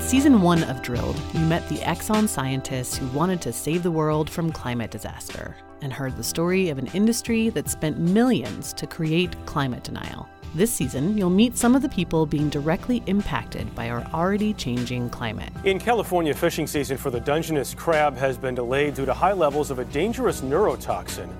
season 0.00 0.40
one 0.42 0.64
of 0.64 0.82
Drilled, 0.82 1.20
you 1.34 1.40
met 1.40 1.68
the 1.68 1.76
Exxon 1.76 2.28
scientists 2.28 2.96
who 2.96 3.06
wanted 3.08 3.40
to 3.42 3.52
save 3.52 3.82
the 3.82 3.90
world 3.90 4.28
from 4.28 4.50
climate 4.50 4.90
disaster 4.90 5.54
and 5.82 5.92
heard 5.92 6.16
the 6.16 6.22
story 6.22 6.68
of 6.68 6.78
an 6.78 6.88
industry 6.88 7.48
that 7.50 7.68
spent 7.68 7.98
millions 7.98 8.72
to 8.72 8.86
create 8.86 9.36
climate 9.46 9.84
denial. 9.84 10.28
This 10.54 10.72
season, 10.72 11.16
you'll 11.16 11.30
meet 11.30 11.56
some 11.56 11.76
of 11.76 11.82
the 11.82 11.88
people 11.88 12.26
being 12.26 12.48
directly 12.48 13.04
impacted 13.06 13.72
by 13.74 13.88
our 13.88 14.02
already 14.12 14.52
changing 14.52 15.10
climate. 15.10 15.52
In 15.64 15.78
California, 15.78 16.34
fishing 16.34 16.66
season 16.66 16.96
for 16.96 17.10
the 17.10 17.20
Dungeness 17.20 17.72
crab 17.72 18.16
has 18.16 18.36
been 18.36 18.56
delayed 18.56 18.94
due 18.94 19.06
to 19.06 19.14
high 19.14 19.32
levels 19.32 19.70
of 19.70 19.78
a 19.78 19.84
dangerous 19.84 20.40
neurotoxin. 20.40 21.32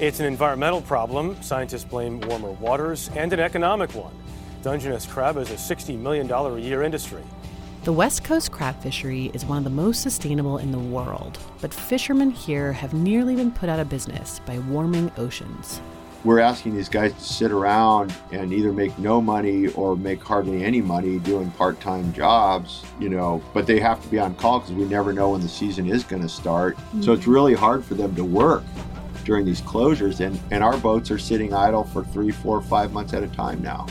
It's 0.00 0.20
an 0.20 0.26
environmental 0.26 0.80
problem. 0.80 1.36
Scientists 1.42 1.84
blame 1.84 2.20
warmer 2.22 2.52
waters 2.52 3.10
and 3.14 3.32
an 3.32 3.40
economic 3.40 3.94
one. 3.94 4.14
Dungeness 4.62 5.06
crab 5.06 5.36
is 5.36 5.50
a 5.50 5.54
$60 5.54 5.98
million 5.98 6.30
a 6.30 6.58
year 6.58 6.82
industry. 6.82 7.22
The 7.86 7.92
West 7.92 8.24
Coast 8.24 8.50
crab 8.50 8.82
fishery 8.82 9.30
is 9.32 9.44
one 9.44 9.58
of 9.58 9.62
the 9.62 9.70
most 9.70 10.02
sustainable 10.02 10.58
in 10.58 10.72
the 10.72 10.78
world, 10.80 11.38
but 11.60 11.72
fishermen 11.72 12.32
here 12.32 12.72
have 12.72 12.94
nearly 12.94 13.36
been 13.36 13.52
put 13.52 13.68
out 13.68 13.78
of 13.78 13.88
business 13.88 14.40
by 14.40 14.58
warming 14.58 15.12
oceans. 15.16 15.80
We're 16.24 16.40
asking 16.40 16.74
these 16.74 16.88
guys 16.88 17.12
to 17.12 17.20
sit 17.20 17.52
around 17.52 18.12
and 18.32 18.52
either 18.52 18.72
make 18.72 18.98
no 18.98 19.20
money 19.20 19.68
or 19.68 19.94
make 19.94 20.20
hardly 20.20 20.64
any 20.64 20.80
money 20.80 21.20
doing 21.20 21.48
part 21.52 21.78
time 21.78 22.12
jobs, 22.12 22.84
you 22.98 23.08
know, 23.08 23.40
but 23.54 23.68
they 23.68 23.78
have 23.78 24.02
to 24.02 24.08
be 24.08 24.18
on 24.18 24.34
call 24.34 24.58
because 24.58 24.74
we 24.74 24.84
never 24.86 25.12
know 25.12 25.30
when 25.30 25.40
the 25.40 25.48
season 25.48 25.88
is 25.88 26.02
going 26.02 26.22
to 26.22 26.28
start. 26.28 26.76
Mm-hmm. 26.76 27.02
So 27.02 27.12
it's 27.12 27.28
really 27.28 27.54
hard 27.54 27.84
for 27.84 27.94
them 27.94 28.16
to 28.16 28.24
work 28.24 28.64
during 29.24 29.46
these 29.46 29.60
closures, 29.60 30.18
and, 30.18 30.40
and 30.50 30.64
our 30.64 30.76
boats 30.78 31.12
are 31.12 31.18
sitting 31.18 31.54
idle 31.54 31.84
for 31.84 32.02
three, 32.02 32.32
four, 32.32 32.60
five 32.62 32.92
months 32.92 33.14
at 33.14 33.22
a 33.22 33.28
time 33.28 33.62
now. 33.62 33.86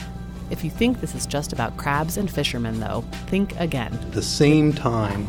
If 0.50 0.64
you 0.64 0.70
think 0.70 1.02
this 1.02 1.16
is 1.16 1.26
just 1.26 1.54
about 1.54 1.76
crabs 1.78 2.18
and 2.18 2.30
fishermen, 2.30 2.80
though, 2.80 3.04
think 3.28 3.60
again. 3.60 3.94
At 3.94 4.12
the 4.12 4.22
same 4.22 4.74
time 4.74 5.28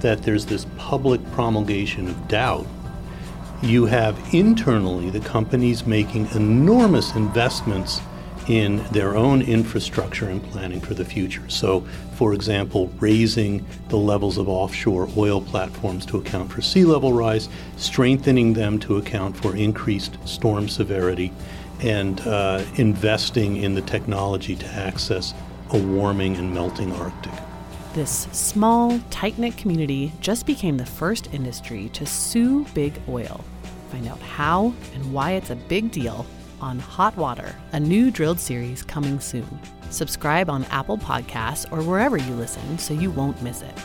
that 0.00 0.22
there's 0.22 0.46
this 0.46 0.66
public 0.78 1.24
promulgation 1.32 2.08
of 2.08 2.28
doubt, 2.28 2.66
you 3.62 3.86
have 3.86 4.18
internally 4.34 5.10
the 5.10 5.20
companies 5.20 5.86
making 5.86 6.28
enormous 6.34 7.14
investments 7.14 8.00
in 8.48 8.76
their 8.92 9.16
own 9.16 9.40
infrastructure 9.40 10.28
and 10.28 10.42
planning 10.50 10.80
for 10.80 10.92
the 10.94 11.04
future. 11.04 11.48
So, 11.48 11.80
for 12.14 12.34
example, 12.34 12.88
raising 13.00 13.64
the 13.88 13.96
levels 13.96 14.36
of 14.36 14.48
offshore 14.48 15.08
oil 15.16 15.40
platforms 15.40 16.04
to 16.06 16.18
account 16.18 16.52
for 16.52 16.60
sea 16.60 16.84
level 16.84 17.12
rise, 17.12 17.48
strengthening 17.76 18.52
them 18.52 18.78
to 18.80 18.98
account 18.98 19.36
for 19.36 19.56
increased 19.56 20.18
storm 20.26 20.68
severity, 20.68 21.32
and 21.84 22.20
uh, 22.22 22.64
investing 22.76 23.58
in 23.58 23.74
the 23.74 23.82
technology 23.82 24.56
to 24.56 24.66
access 24.66 25.34
a 25.70 25.78
warming 25.78 26.36
and 26.36 26.52
melting 26.52 26.90
Arctic. 26.92 27.32
This 27.92 28.26
small, 28.32 28.98
tight 29.10 29.38
knit 29.38 29.56
community 29.56 30.10
just 30.20 30.46
became 30.46 30.78
the 30.78 30.86
first 30.86 31.32
industry 31.32 31.90
to 31.90 32.06
sue 32.06 32.64
big 32.74 33.00
oil. 33.08 33.44
Find 33.90 34.08
out 34.08 34.18
how 34.20 34.74
and 34.94 35.12
why 35.12 35.32
it's 35.32 35.50
a 35.50 35.56
big 35.56 35.90
deal 35.90 36.26
on 36.60 36.78
Hot 36.78 37.16
Water, 37.16 37.54
a 37.72 37.78
new 37.78 38.10
drilled 38.10 38.40
series 38.40 38.82
coming 38.82 39.20
soon. 39.20 39.46
Subscribe 39.90 40.48
on 40.48 40.64
Apple 40.66 40.98
Podcasts 40.98 41.70
or 41.70 41.82
wherever 41.82 42.16
you 42.16 42.34
listen 42.34 42.78
so 42.78 42.94
you 42.94 43.10
won't 43.10 43.40
miss 43.42 43.60
it. 43.60 43.78